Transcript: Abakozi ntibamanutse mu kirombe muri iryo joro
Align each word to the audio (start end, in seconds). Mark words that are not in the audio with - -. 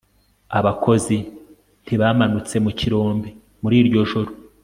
Abakozi 0.59 1.15
ntibamanutse 1.83 2.55
mu 2.65 2.71
kirombe 2.79 3.29
muri 3.61 3.75
iryo 3.81 4.01
joro 4.11 4.31